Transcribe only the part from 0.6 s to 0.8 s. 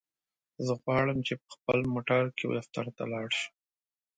زه